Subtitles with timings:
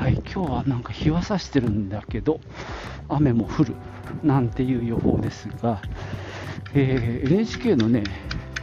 [0.00, 2.40] はい、今日はなんか日は差してるんだけど、
[3.10, 3.74] 雨も降る
[4.24, 5.82] なんていう予報ですが、
[6.72, 8.04] えー NHK のね、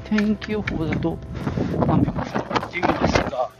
[0.05, 1.19] 天気予報だと
[1.87, 3.51] 雨が降るっていうんですが、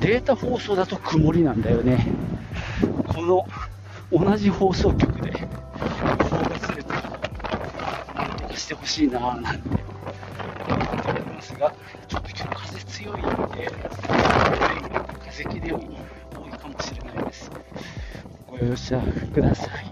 [0.00, 2.08] データ放送だと曇りなんだよね。
[3.06, 3.46] この
[4.12, 7.00] 同じ放送局で予報がずれたら、
[8.16, 9.68] なんとかしてほしいなぁなんて
[10.68, 11.74] 思っておりますが、
[12.06, 13.22] ちょっと今日風強いん
[13.56, 13.72] で、
[15.26, 15.97] 風切り音
[18.60, 19.00] ご容赦
[19.32, 19.86] ください。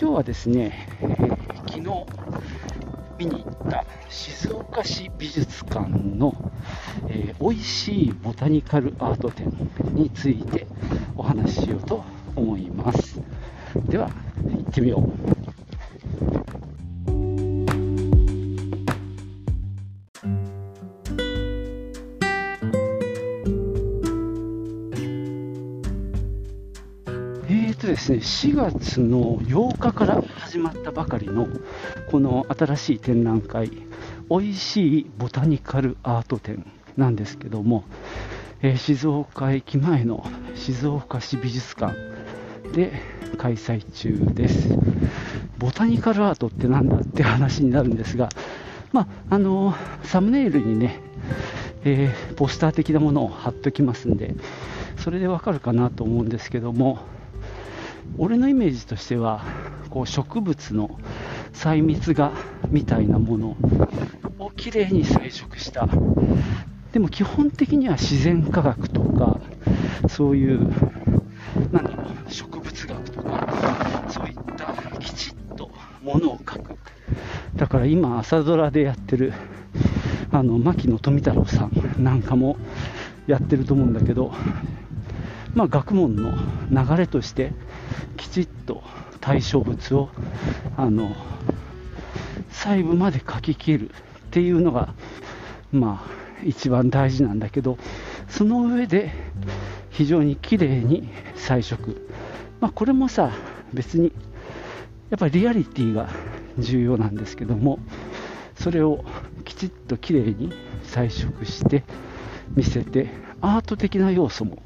[0.00, 2.06] 今日はですね、えー昨日
[3.18, 6.34] 見に行った静岡市美術館の、
[7.08, 9.52] えー美味しいボタニカルアート展
[9.94, 10.66] について
[11.16, 12.04] お話ししようと
[12.34, 13.20] 思います。
[13.88, 14.10] では、
[14.50, 14.98] 行ってみよ
[15.30, 15.33] う。
[27.94, 31.46] ですね、4月の8日から始まったばかりの
[32.10, 33.70] この新しい展覧会、
[34.28, 37.84] おいしいボタニカルアート展なんですけども、
[38.62, 41.94] えー静岡駅前の静岡市美術館
[42.72, 43.00] で
[43.38, 44.76] 開催中です。
[45.58, 48.28] ボタニカルアートってなんだって話になるんですが、
[48.92, 51.00] まあ、あのサムネイルにね、
[51.84, 54.34] えーポスター的なものを貼っときますんで、
[54.98, 56.98] それでわかるかなと思うんですけども、
[58.18, 59.44] 俺のイメージとしては
[59.90, 60.98] こう植物の
[61.52, 62.32] 細密画
[62.68, 63.56] みたいなもの
[64.38, 65.88] をきれいに彩色した。
[66.92, 69.40] でも基本的には自然科学とか
[70.08, 70.60] そういう
[71.72, 75.70] なんだろう植物学とかそういったきちっと
[76.02, 76.76] ものを描く。
[77.56, 79.32] だから今朝ドラでやってる
[80.32, 81.72] あの牧野富太郎さん
[82.02, 82.56] なんかも
[83.26, 84.32] やってると思うんだけど
[85.54, 86.32] まあ、学問の
[86.70, 87.52] 流れとして
[88.16, 88.82] きちっと
[89.20, 90.10] 対象物を
[90.76, 91.14] あの
[92.50, 93.92] 細部まで書き切るっ
[94.30, 94.94] ていうのが、
[95.72, 97.78] まあ、一番大事なんだけど
[98.28, 99.12] その上で
[99.90, 102.08] 非常に綺麗に彩色、
[102.60, 103.30] まあ、これもさ
[103.72, 104.12] 別に
[105.10, 106.08] やっぱりリアリティが
[106.58, 107.78] 重要なんですけども
[108.56, 109.04] それを
[109.44, 110.52] きちっと綺麗に
[110.84, 111.84] 彩色して
[112.56, 113.08] 見せて
[113.40, 114.62] アート的な要素も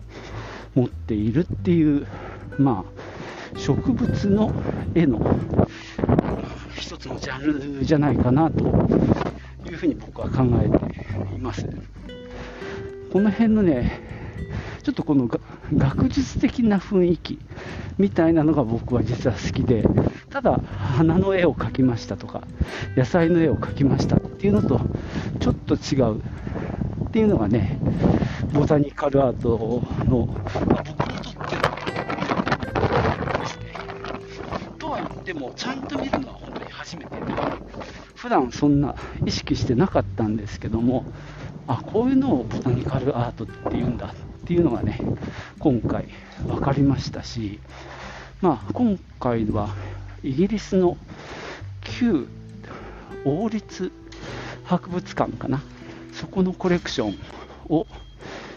[0.74, 2.06] 持っているっていう、
[2.58, 2.97] まあ、
[3.58, 4.52] 植物の
[4.94, 5.38] 絵の
[6.76, 8.64] 一つのジャンルじゃないかなと
[9.68, 11.68] いうふうに僕は考えています。
[13.12, 14.00] この辺のね、
[14.82, 15.28] ちょっとこの
[15.74, 17.38] 学術的な雰囲気
[17.98, 19.84] みたいなのが僕は実は好きで、
[20.30, 22.42] ただ花の絵を描きましたとか、
[22.96, 24.80] 野菜の絵を描きましたっていうのと
[25.40, 27.78] ちょっと違うっていうのがね、
[28.52, 30.28] ボタニカルアートの、
[30.66, 30.97] まあ僕
[35.28, 37.20] とは言っても、ちゃんと見るのは本当に初めてで、
[38.14, 38.94] 普段そんな
[39.24, 41.04] 意識してなかったんですけども、
[41.66, 44.14] あ、こういうのをボタニカルアートっていうんだっ
[44.46, 45.00] ていうのがね、
[45.58, 46.08] 今回
[46.46, 47.60] 分かりましたし、
[48.40, 49.68] まあ、今回は
[50.22, 50.96] イギリスの
[51.82, 52.26] 旧
[53.24, 53.92] 王立
[54.64, 55.62] 博物館かな、
[56.12, 57.18] そこのコレクション
[57.68, 57.86] を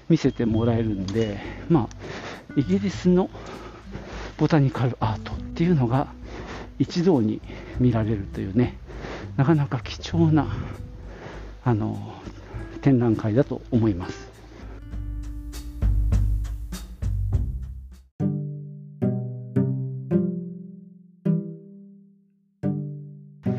[0.09, 1.39] 見せてもらえるんで、
[1.69, 3.29] まあ、イギリスの
[4.37, 6.07] ボタニカルアートっていうのが
[6.79, 7.41] 一堂に
[7.79, 8.77] 見られるというね、
[9.37, 10.47] なかなか貴重な
[11.63, 12.15] あの
[12.81, 14.31] 展覧会だと思います。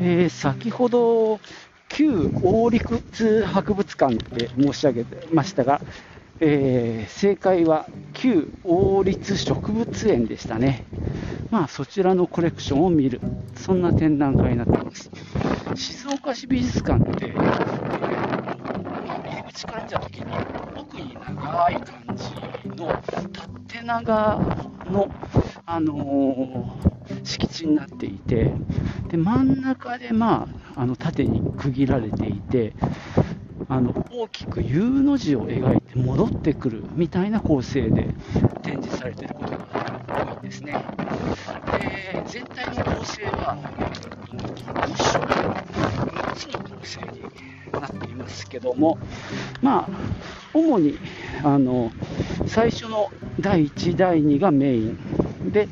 [0.05, 1.39] えー先ほど
[1.87, 5.79] 旧王立博物館って申し上げてましたが、
[6.39, 10.85] えー正解は旧王立植物園でしたね。
[11.49, 13.21] まあそちらのコレクションを見る、
[13.55, 15.11] そんな展覧会になっています。
[15.75, 18.43] 静岡市美術館って、えー
[19.05, 20.25] 入り口から見たときに
[20.77, 22.87] 奥に長い感じの
[23.67, 24.39] 縦長
[24.89, 25.09] の、
[25.65, 28.53] あのー敷地になっていて
[29.09, 32.73] で真ん中で、まあ、あの縦に区切られていて
[33.69, 38.07] あの大きく U の字を描いて戻ってくるみたいな構成で
[38.61, 39.67] 展示されていることが
[40.07, 40.73] 多いんですね。
[41.79, 43.57] で全体の構成は
[44.73, 47.21] 6章6つの構成に
[47.71, 48.97] なっていますけども、
[49.61, 49.89] まあ、
[50.53, 50.97] 主に
[51.43, 51.91] あの
[52.47, 53.09] 最初の
[53.39, 55.67] 第1、第2がメインで、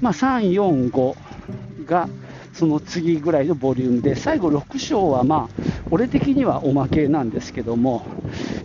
[0.00, 2.08] まあ、3、4、5が
[2.52, 8.04] その次ぐらいのボリュームで、最後6章はまあ、俺的にはおまけなんですけども、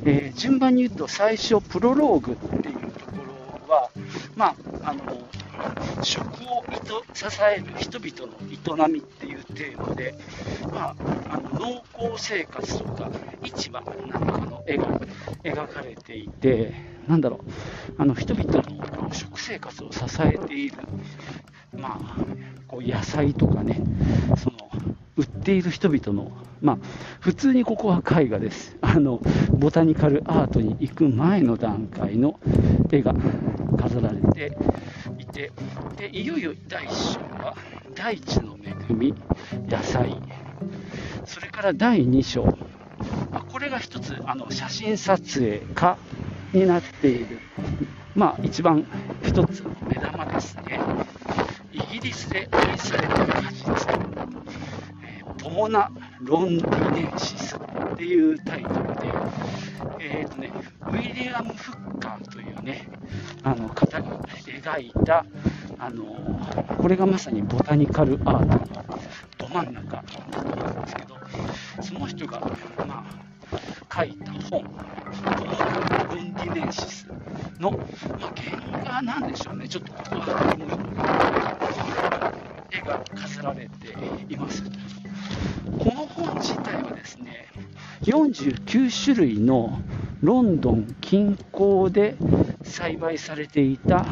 [0.05, 3.11] えー、順番に言うと最初、プロローグっていうとこ
[3.67, 3.89] ろは、
[4.35, 5.01] まあ、あの、
[6.03, 6.63] 食を
[7.13, 10.15] 支える人々の営みっていうテーマで、
[10.71, 10.95] まあ、
[11.29, 13.11] あの農耕生活とか
[13.43, 14.87] 市場なんかの絵が
[15.43, 16.73] 描かれていて、
[17.07, 17.41] なんだろう、
[17.97, 20.77] あの人々の食生活を支えている、
[21.77, 22.15] まあ、
[22.67, 23.81] こう野菜とかね、
[24.37, 24.50] そ
[25.21, 26.31] 売っている人々の、
[26.61, 26.77] まあ、
[27.19, 28.75] 普通にここは絵画です。
[28.81, 29.21] あの、
[29.51, 32.39] ボタニカルアートに行く前の段階の
[32.91, 33.13] 絵が
[33.77, 34.57] 飾られて
[35.19, 35.51] いて、
[35.97, 37.55] で、いよいよ第1章は、
[37.93, 39.13] 大地の恵み、
[39.69, 40.17] 野菜、
[41.25, 42.57] それから第2章、
[43.31, 45.97] あこれが一つ、あの、写真撮影家
[46.51, 47.37] になっている、
[48.15, 48.87] まあ、一番
[49.23, 50.79] 一つの目玉ですね。
[51.71, 54.40] イギリスで愛された果実。
[55.51, 59.01] ポモナ・ロンディネンシスっていうタイトルで、
[59.99, 60.49] えーとね、
[60.79, 62.87] ウィリアム・フッカーというね、
[63.43, 65.25] あの方が描いた、
[65.77, 66.05] あの
[66.77, 68.85] これがまさにボタニカルアートの
[69.39, 71.17] ど真ん中なんですけど、
[71.81, 72.39] その人が、
[72.87, 73.05] ま
[73.91, 74.71] あ、書いた本、ポモ
[75.51, 77.07] ナ・ロンディネンシス
[77.59, 81.51] の、まあ、原画なんでしょうね、ちょっとここは
[82.71, 83.69] 絵が飾られ
[88.03, 89.79] 49種類の
[90.21, 92.15] ロンドン近郊で
[92.63, 94.03] 栽培されていた、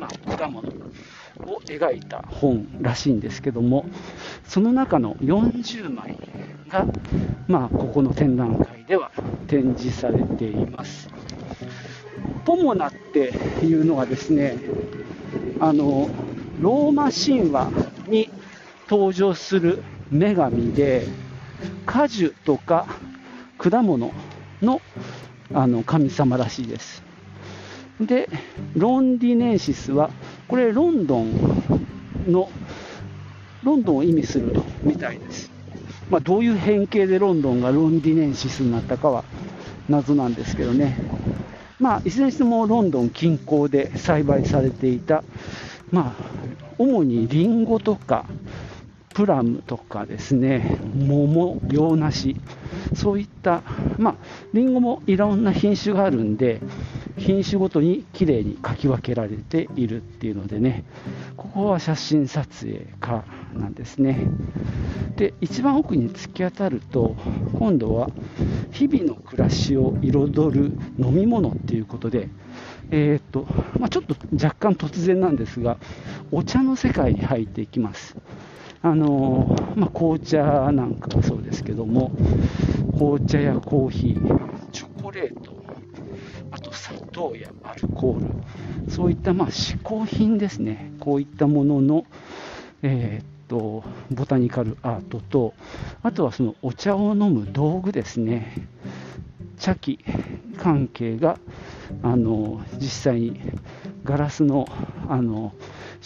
[0.00, 3.86] まあ、果物を描いた本らしいんですけども、
[4.48, 6.18] その中の40枚
[6.68, 6.86] が、
[7.46, 9.12] まあ、ここの展覧会では
[9.46, 11.08] 展示されています。
[12.44, 13.32] ポモナって
[13.62, 14.56] いうのはですね、
[15.60, 16.10] あの
[16.60, 17.70] ローマ神話
[18.08, 18.28] に
[18.88, 21.06] 登場する女神で、
[21.84, 22.86] 果樹とか
[23.70, 24.12] 果物
[24.62, 24.80] の
[25.52, 27.02] あの神様らしいです。
[28.00, 28.28] で、
[28.74, 30.10] ロンディネンシスは、
[30.48, 31.62] これロンドン
[32.28, 32.48] の、
[33.64, 35.50] ロンドンを意味するみたいです。
[36.10, 39.24] まあ、どういう変形でロンドンがロンディネンシスになったかは
[39.88, 40.98] 謎なんですけどね。
[41.80, 45.24] まあ、いずれにしてもロンドン近郊で栽培されていた、
[45.90, 46.24] まあ、
[46.78, 48.26] 主にリンゴとか
[49.16, 52.36] プラムとかですね、桃、洋梨、
[52.94, 53.62] そういった、
[53.96, 54.14] まあ、
[54.52, 56.60] リンゴもいろんな品種があるんで、
[57.16, 60.84] 品種ごとにきれいに書き分けられているっていうのでね、
[61.38, 63.24] ここは写真撮影家
[63.54, 64.28] なんですね。
[65.16, 67.16] で、一番奥に突き当たると、
[67.58, 68.10] 今度は
[68.70, 72.28] 日々の暮らしを彩る飲み物っていうことで、
[72.90, 73.46] えー、っと
[73.80, 75.78] まあ、ちょっと若干突然なんですが、
[76.32, 78.14] お茶の世界に入っていきます。
[78.86, 82.12] あのまあ、紅茶なんかもそうですけども、
[82.96, 85.60] 紅茶やコーヒー、チョコレート、
[86.52, 88.20] あと砂糖やアルコー
[88.84, 92.06] ル、そういったまあ嗜好品ですね、こういったものの、
[92.82, 95.54] えー、っとボタニカルアートと、
[96.04, 98.68] あとはそのお茶を飲む道具ですね、
[99.58, 99.98] 茶器
[100.58, 101.40] 関係が
[102.04, 103.40] あの実際に
[104.04, 104.68] ガラスの
[105.08, 105.52] あの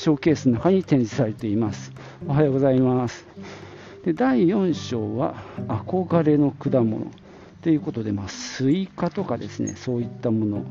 [0.00, 1.92] ショーケースの中に展示されています。
[2.26, 3.26] おはようございます。
[4.02, 5.34] で第4章は
[5.68, 7.08] 憧れの果物
[7.60, 10.64] ということで、まあ、スイカとかですね、そういったもの。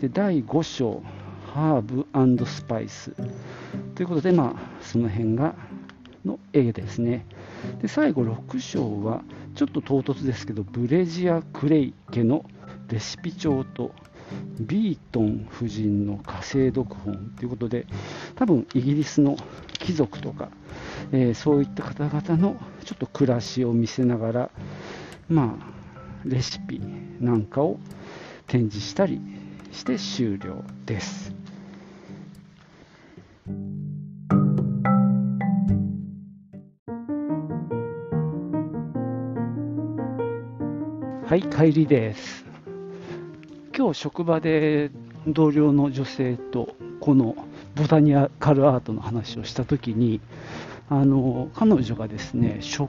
[0.00, 1.04] で第5章、
[1.52, 3.12] ハーブスパイス
[3.94, 5.54] ということで、まあ、その辺が
[6.24, 7.26] の絵ですね。
[7.80, 9.22] で最後6章は
[9.54, 12.44] ちょっと唐突ですけどブレジア・クレイ家の
[12.88, 13.92] レシピ帳と
[14.60, 17.86] ビートン夫人の火星読本ということで
[18.36, 19.36] 多分イギリスの
[19.78, 20.48] 貴族とか
[21.12, 24.50] えー、そういった方々のちょっと暮らしを見せながら、
[25.28, 25.66] まあ、
[26.24, 26.80] レシピ
[27.20, 27.78] なんかを
[28.46, 29.20] 展示したり
[29.72, 31.32] して終了です。
[41.26, 42.43] はい、帰りです。
[43.76, 44.92] 今日職場で
[45.26, 47.34] 同僚の女性とこの
[47.74, 50.20] ボタニカルアートの話をしたときに、
[50.88, 52.88] あの彼女がですね、食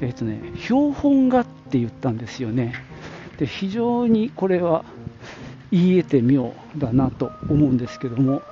[0.00, 2.74] えーとね、標本画って言ったんですよね。
[3.36, 4.84] で非常にこれは
[5.70, 8.42] 言い得て妙だなと思うんですけども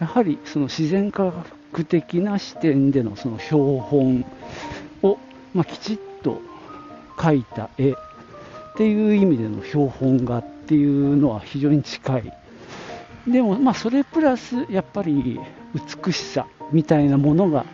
[0.00, 1.32] やはりその自然科
[1.72, 4.24] 学的な視点でのその標本
[5.02, 5.18] を、
[5.52, 6.40] まあ、きちっと
[7.16, 7.94] 描いた絵
[8.70, 12.32] っていう意味での標本画っていうのは非常に近い
[13.26, 15.38] でもまあそれプラスやっぱり
[16.04, 17.66] 美しさみたいなものが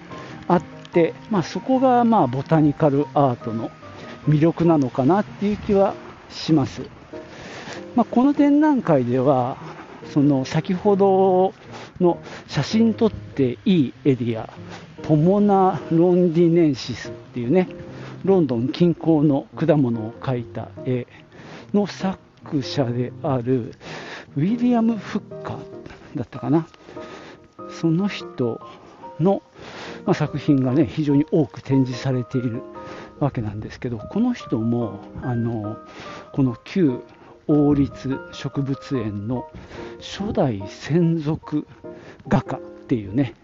[0.49, 0.63] あっ
[0.93, 3.71] て、まあ、そこがまあボタニカルアートの
[4.27, 5.95] 魅力なのかなっていう気は
[6.31, 6.83] します。
[7.95, 9.57] まあ、この展覧会では
[10.13, 11.55] その先ほど
[12.01, 14.51] の写真撮っていいエリア
[15.03, 17.69] ポモナ・ロンディネンシスっていうね
[18.27, 21.07] ロンドン近郊の果物を描いた絵
[21.73, 22.19] の作
[22.63, 23.73] 者である
[24.37, 25.59] ウィリアム・フッカー
[26.17, 26.67] だったかな。
[27.71, 28.61] その人
[29.21, 29.43] の、
[30.05, 32.63] まあ、作品がね非常に多く展示されている
[33.19, 35.79] わけなんですけどこの人もあの
[36.33, 37.01] この旧
[37.47, 39.49] 王立植物園の
[40.01, 41.67] 初代専属
[42.29, 43.35] 画家っていうね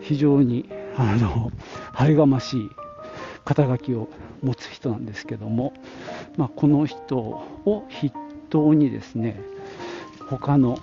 [0.00, 1.50] 非常にあの
[1.92, 2.70] 晴れがましい
[3.44, 4.08] 肩書きを
[4.42, 5.72] 持つ人なんですけども、
[6.36, 8.12] まあ、この人を筆
[8.50, 9.40] 頭にですね
[10.28, 10.78] 他の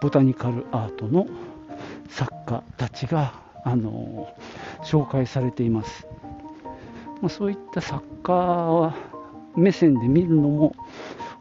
[0.00, 1.26] ボタニカルアートの
[2.08, 3.34] 作家たちが
[3.64, 4.34] あの
[4.84, 6.06] 紹介されています、
[7.20, 8.94] まあ、そういった作家
[9.56, 10.74] 目線で見るのも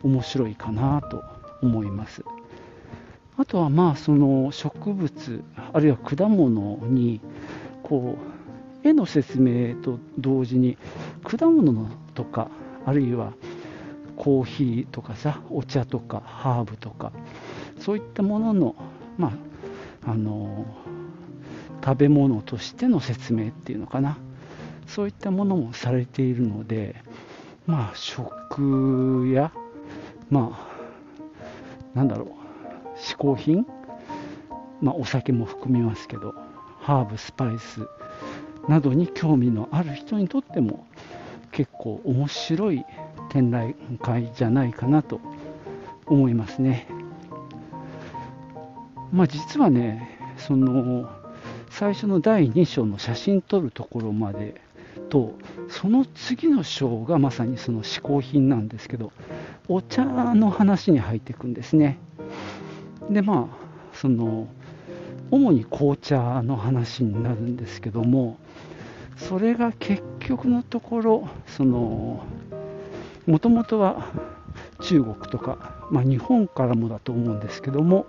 [0.04, 1.24] 面白いかなと
[1.62, 2.24] 思います。
[3.38, 7.22] あとはまあその植物あるいは果物に
[7.84, 8.37] こう
[8.88, 10.78] 絵の説明と同時に
[11.24, 12.50] 果物とか
[12.86, 13.34] あるいは
[14.16, 17.12] コーヒーとかさお茶とかハーブとか
[17.80, 18.76] そういったものの
[19.18, 19.34] ま
[20.06, 20.66] ああの
[21.84, 24.18] 食べ物としての説明っていうのかな。
[24.88, 26.96] そういったものもされているので
[27.66, 29.52] まあ食や
[30.30, 30.58] ま
[31.94, 33.66] あなんだろう嗜好品？
[34.82, 36.34] まあお酒も含みますけど
[36.80, 37.86] ハーブスパイス
[38.68, 40.86] などに興味のある人にとっても
[41.52, 42.86] 結構面白い
[43.30, 45.20] 展覧会じゃないかなと
[46.06, 46.88] 思いますね。
[49.12, 51.10] まあ、実はね、その
[51.70, 54.62] 最初の第2章の写真撮るところまで
[55.10, 55.34] と、
[55.70, 59.12] その次の章がまさにその嗜好品なんですけど、
[59.68, 61.98] お茶の話に入っていくんですね。
[63.10, 63.58] で、まあ、
[63.94, 64.48] その、
[65.32, 68.38] 主に紅茶の話になるんですけども、
[69.18, 72.24] それが結局のところ、その、
[73.26, 74.08] もともとは
[74.82, 78.06] 中国とか、まあ、日本からもだと思うんですけども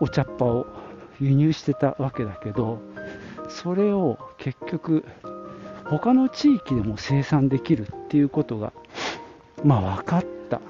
[0.00, 0.66] お茶っ葉を
[1.20, 2.80] 輸入してたわけだけど
[3.48, 5.04] それを結局
[5.84, 8.72] 他の地域でも生産できるっていうことが
[9.64, 10.60] まあ分かったっ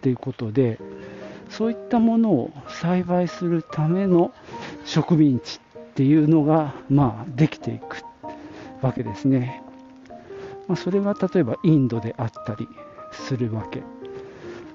[0.00, 0.78] ていうことで
[1.50, 4.32] そういったものを栽培するための
[4.84, 8.02] 植民地っていうのがまあできていく
[8.82, 9.62] わけですね。
[10.66, 12.68] まあ、それは例えばインドであったり
[13.12, 13.82] するわけ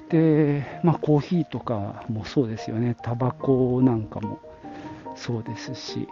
[0.09, 4.39] で、まあ、コーヒーとかもそうですよねタバコなんかも
[5.15, 6.07] そうですし、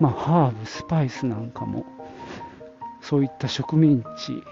[0.00, 1.84] まあ、ハーブスパイスなんかも
[3.00, 4.42] そういった植民地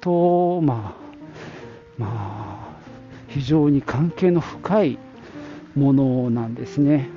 [0.00, 1.06] とまあ
[1.98, 2.06] ま
[2.52, 2.55] あ
[3.36, 4.98] 非常に関係の深い
[5.74, 7.10] ものなんですね。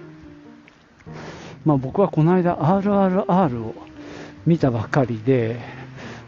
[1.64, 3.74] まあ、僕はこの間 RRR を
[4.46, 5.62] 見たばかりで、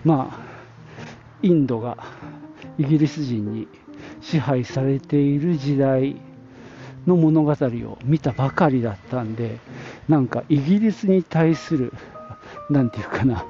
[0.05, 0.39] まあ、
[1.41, 1.97] インドが
[2.77, 3.67] イギリス人に
[4.21, 6.15] 支配されている時代
[7.05, 9.57] の物語を見たばかりだったんで
[10.07, 11.91] なんかイギリスに対する
[12.69, 13.45] 何て言うかな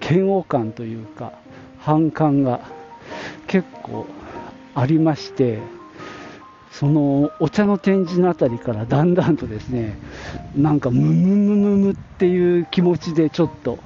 [0.00, 1.32] 嫌悪感というか
[1.78, 2.60] 反感が
[3.46, 4.06] 結構
[4.74, 5.58] ありまして
[6.72, 9.98] そのお茶の展示のあたりからだんだんとですね
[10.56, 13.78] なんかムムムムムっていう気持ちでちょっと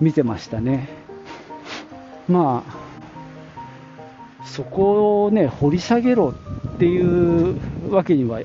[0.00, 0.88] 見てましたね。
[2.28, 6.32] まあそこをね掘り下げろ
[6.74, 7.58] っていう
[7.92, 8.40] わけには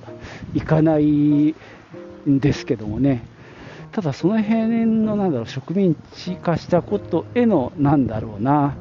[0.53, 1.55] いかないん
[2.25, 3.23] ですけどもね。
[3.91, 8.75] ただその辺のなんだろう植民地化したことへのなんだろうな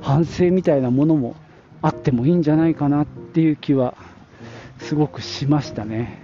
[0.00, 1.34] 反省みたいなものも
[1.82, 3.94] あってもいいんじゃないかなっていう気は
[4.84, 6.18] すごくしましたね。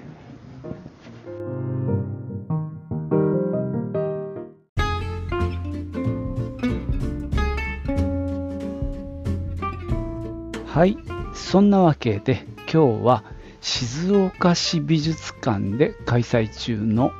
[10.66, 10.98] はい、
[11.32, 13.24] そんなわけで今日は
[13.62, 17.12] 静岡市美術館で開催中の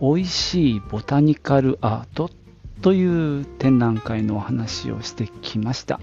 [0.00, 2.30] 美味しいボタニカルアート
[2.80, 6.00] という展覧会のお話をしてきました。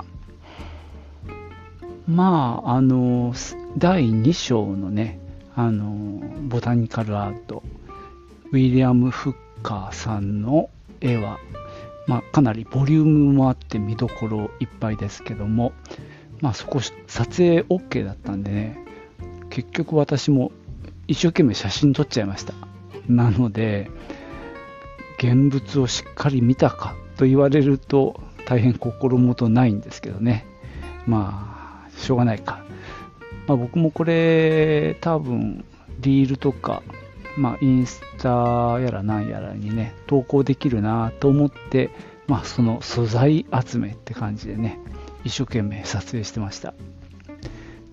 [2.07, 3.33] まああの
[3.77, 5.19] 第2章のね
[5.55, 7.63] あのボタニカルアート
[8.51, 10.69] ウィリアム・フッカーさんの
[11.01, 11.39] 絵は、
[12.07, 15.73] まあ、かなりボリュームもあって見どころいっぱいですけども、
[16.39, 16.97] まあ、そこ撮
[17.37, 18.77] 影 OK だったんでね
[19.49, 20.51] 結局私も
[21.07, 22.53] 一生懸命写真撮っちゃいました。
[23.07, 23.89] なので
[25.17, 30.45] 現物をしっかり見たかと言われると大変心もとないんですけどね。
[31.05, 32.63] まあしょうがないか、
[33.47, 35.65] まあ、僕もこれ多分
[35.99, 36.81] リールとか、
[37.37, 41.89] まあ、インスタやらなんやらにね投稿できるなと思って、
[42.27, 44.79] まあ、その素材集めって感じでね
[45.23, 46.73] 一生懸命撮影してました。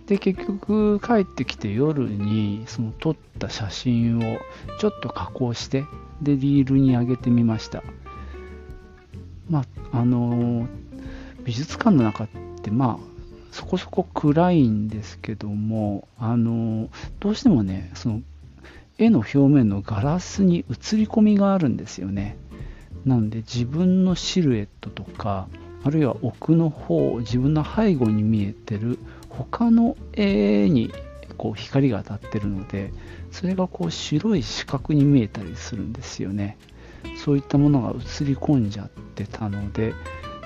[0.07, 4.41] で結局帰ってきて夜にその撮った写真を
[4.81, 5.85] ちょっと加工して
[6.21, 7.85] でリールに上げてみました。
[9.49, 10.67] まああの
[11.45, 12.29] 美術館の中っ
[12.63, 13.10] てまあ
[13.51, 16.89] そこそこ暗いんですけどもあの
[17.19, 18.23] どうしてもねその
[18.99, 22.37] 絵の表面のガラスに映り込みがあるんですよね。
[23.07, 25.49] なので自分のシルエットとか
[25.83, 28.99] あるいは奥の方自分の背後に見えてる
[29.31, 30.93] 他の絵に
[31.39, 32.93] こう光が当たってるので
[33.31, 36.59] それがこう白い四角に見えたりするんですよね。
[37.17, 39.95] そういったものが映り込んじゃってたので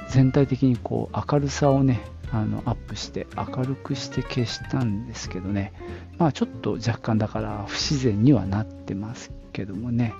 [0.08, 2.00] 全体的にこう明るさをね
[2.32, 5.72] あのアップして明るくして消したんですけどね。
[6.18, 10.14] まあちょっと若干だから不自然にはなってますけどもね。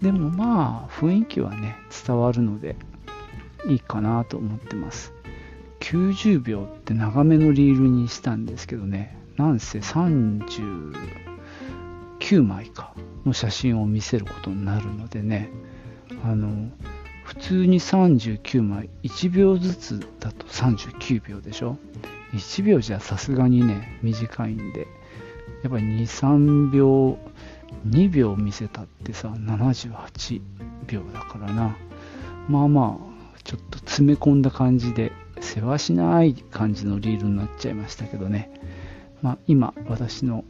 [0.00, 2.76] でもまあ雰囲気はね伝わるので
[3.66, 5.12] いいかなと思ってます。
[5.80, 9.16] 90秒って長めのリールにしたんですけどね。
[9.36, 10.92] なんせ39
[12.42, 15.50] 枚かの写真を見せることになるのでね。
[16.24, 16.70] あの
[17.40, 18.90] 通に39枚。
[19.02, 21.76] 1秒ずつだと39秒でしょ
[22.32, 24.86] ？1秒じゃさすがにね短いんで。
[25.62, 27.18] やっぱり23秒
[27.86, 30.40] 2秒見せたってさ78
[30.86, 31.76] 秒だからな。
[32.48, 33.10] まあまあ
[33.44, 38.50] ちょっと詰め込んだ感じでせわしない感じのリールになっちゃいましたけどね、
[39.22, 40.44] まあ、今私の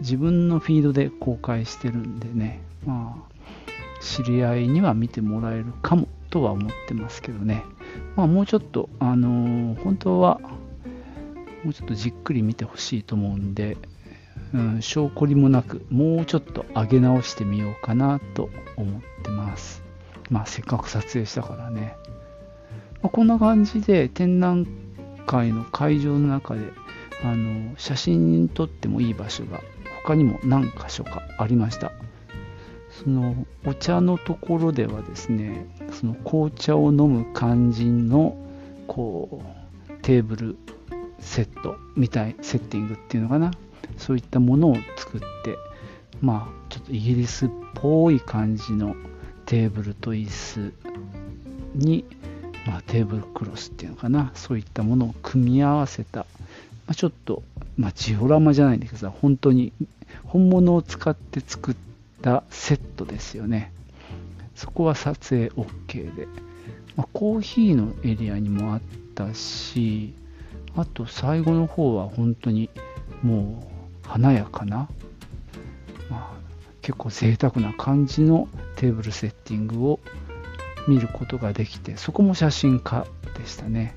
[0.00, 7.64] 自分のフィードで公開してるんでね、まあ、知り合いには見てもらえるかもとは思ってますけどね、
[8.14, 10.38] まあ、もうちょっと、あのー、本当は
[11.64, 13.78] もうちょっとじっくり見てほしいと思うんで、
[14.52, 19.82] うん、証拠りもなくもうちょっと上げ直してみようかなと思ってます。
[20.28, 21.96] まあせっかく撮影したからね。
[23.02, 24.66] まあ、こんな感じで展覧
[25.26, 26.70] 会の会場の中で
[27.24, 29.62] あの写真に撮ってもいい場所が
[30.04, 31.92] 他にも何箇所かありました。
[32.90, 35.66] そのお茶のところではですね
[36.00, 38.36] その紅茶を飲む肝心の
[38.86, 39.42] こ
[39.88, 40.56] うテーブル
[41.18, 43.52] セットみたいセッティングっていうのかな。
[43.96, 45.26] そういったものを作って
[46.20, 48.94] まあちょっとイギリスっぽい感じの
[49.46, 50.72] テーブルと椅子
[51.74, 52.04] に
[52.66, 54.32] まあ、テーブルクロスっていうのかな。
[54.34, 56.26] そういったものを組み合わせた、ま
[56.88, 57.42] あ、ちょっと、
[57.76, 59.72] まあ、ジオラマじゃないんだけどさ本当に
[60.24, 61.76] 本物を使って作っ
[62.22, 63.72] たセットですよね。
[64.56, 66.26] そこは撮影 OK で、
[66.96, 68.80] まあ、コーヒーのエリアにもあっ
[69.14, 70.14] たし
[70.74, 72.68] あと最後の方は本当に
[73.22, 73.68] も
[74.04, 74.88] う華やかな、
[76.10, 76.40] まあ、
[76.82, 80.00] 結構贅沢な感じのテーブルセッティングを
[80.88, 83.96] 見ることができてそこも写真家でしたね。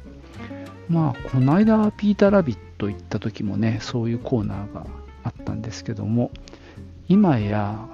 [0.89, 4.88] まあこの間ピーター・ラビット行った時もねそういうコーナーが
[5.24, 6.32] あったんですけども
[7.08, 7.88] 今や、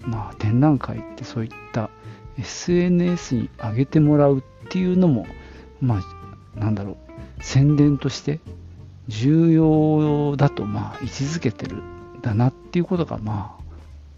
[0.00, 1.90] まあ、展覧会ってそういった
[2.38, 5.26] SNS に上げてもらうっていうのも
[5.80, 6.02] ま
[6.56, 6.96] あなんだろう
[7.42, 8.40] 宣伝として
[9.08, 11.82] 重要だとまあ位置づけてる
[12.22, 13.56] だなっていうことがま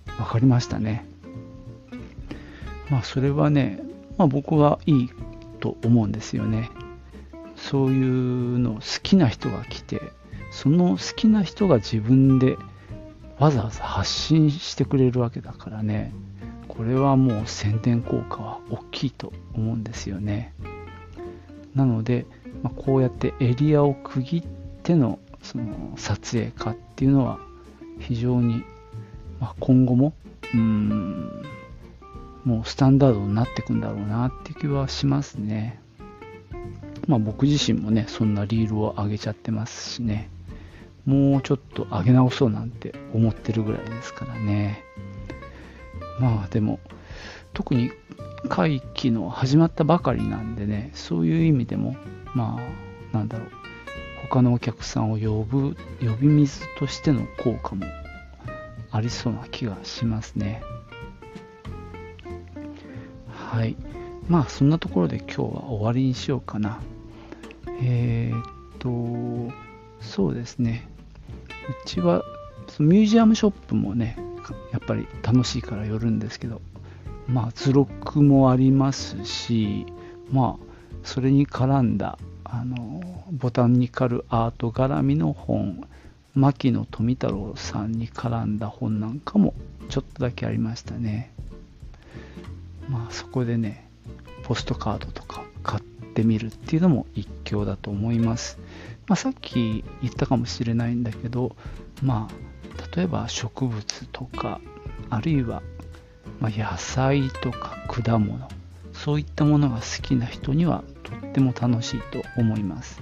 [0.09, 1.07] あ分かりましたね
[2.91, 3.81] まあそれはね
[4.17, 5.11] まあ、僕はいい
[5.61, 6.71] と思うんですよね。
[7.57, 10.03] そういうの好きな人が来て
[10.51, 12.59] その好きな人が自分で
[13.39, 16.13] わざわざ発信してくれるわけだからね
[16.77, 20.53] これはもう宣伝効果は大きいと思うんですよね
[21.75, 22.27] なので、
[22.63, 24.43] まあ、こうやってエリアを区切っ
[24.83, 27.39] てのその撮影家っていうのは
[27.99, 28.65] 非常に、
[29.41, 30.15] まあ、今後も
[30.53, 31.45] うん
[32.45, 35.81] もうスタンダードになっていくんだろうなって気はしますね。
[37.09, 40.29] まあ僕自身もね、そんなリールを上げちゃってますしね、
[41.07, 44.85] もうちょっと上げ直そうなんて思ってるぐらいですからね。
[46.19, 46.81] まあでも、
[47.53, 47.91] 特に
[48.49, 51.97] 会期の始まったばかりなんでね、そういう意味でも、
[52.35, 52.59] ま
[53.13, 53.49] あ、なんだろう、
[54.29, 57.87] 他のお客さんを呼ぶ呼び水としての効果も
[58.91, 60.63] ありそうな気がしますね。
[63.29, 63.77] はい。
[64.29, 66.81] まあそんなところで今日は終わりにしようかな。
[67.83, 68.45] えー、っ
[68.79, 69.55] と
[70.01, 70.89] そうですね。
[71.85, 72.23] うちは
[72.79, 74.17] ミュージアムショップもね
[74.73, 76.61] やっぱり楽しいから寄るんですけど
[77.27, 79.87] まあ図録もありますし
[80.31, 80.65] まあ
[81.03, 83.03] それに絡んだあの
[83.33, 85.87] ボタニカルアート絡みの本
[86.35, 89.55] 牧野富太郎さんに絡んだ本なんかも
[89.89, 91.33] ちょっとだけありましたね。
[92.89, 93.89] まあそこでね
[94.43, 98.59] ポストカードとか買ってみるっていうのも一興だと思います、
[99.07, 101.57] まあ、さっき言ったかもしれないんだけど
[102.03, 102.35] まあ
[102.97, 104.61] 例えば植物とか
[105.11, 105.63] あるいは
[106.41, 108.49] 野菜とか果物
[108.93, 113.01] そういったものが好きな人にはとっても楽しいと思います。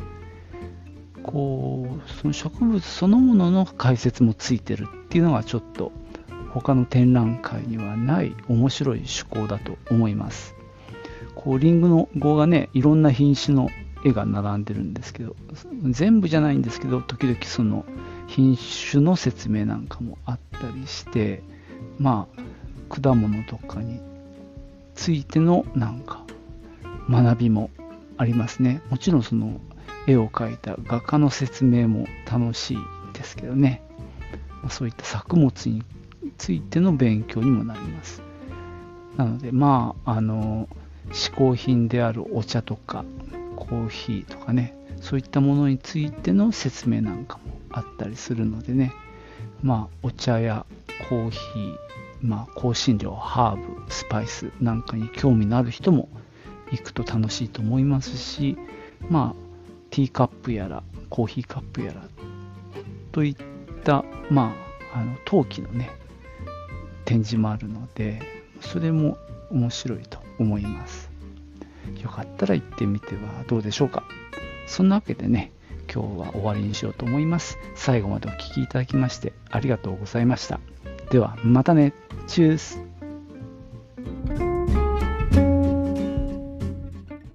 [1.22, 5.92] こうその植物そのものの解説もついてるっていうのがちょっと
[6.50, 10.54] 他の展覧会にはない面白い趣向だと思います。
[11.34, 13.68] こうリングの語がねいろんな品種の
[14.04, 15.36] 絵が並んでるんですけど
[15.90, 17.84] 全部じゃないんですけど時々その
[18.26, 18.56] 品
[18.90, 21.42] 種の説明なんかもあったりして
[21.98, 24.00] まあ果物とかに
[24.94, 26.22] ついてのなんか
[27.10, 27.70] 学びも
[28.16, 28.82] ありますね。
[28.90, 29.60] もちろんその
[30.06, 32.76] 絵を描いた画家の説明も楽しい
[33.14, 33.82] ですけどね。
[34.70, 35.82] そういった作物に
[36.38, 38.22] ついての勉強にもなります。
[39.16, 40.68] なのでまああの
[41.10, 43.04] 嗜好品であるお茶とか
[43.56, 47.41] コーヒーとかねそういったものについての説明なんかも
[47.72, 48.92] あったりするのでね。
[49.62, 50.66] まあお茶や
[51.08, 51.76] コーヒー
[52.22, 56.08] まあ香辛料ハーブスパイスなんかに興味のある人も
[56.70, 58.56] 行くと楽しいと思いますし
[59.08, 59.42] まあ
[59.90, 62.02] ティーカップやらコーヒーカップやら
[63.10, 63.36] といっ
[63.84, 64.54] たま
[64.92, 65.90] ああの陶器のね
[67.04, 68.22] 展示もあるので
[68.60, 69.18] それも
[69.50, 71.10] 面白いと思います。
[72.02, 74.04] よかったら行ってみてはどうでしょうか。
[74.66, 75.52] そんなわけでね
[75.92, 77.58] 今日は終わりにしようと思います。
[77.74, 80.60] 最後までお聴きいただきましてありがとうございました。
[81.10, 81.92] ではまたね。
[82.26, 82.91] チュース。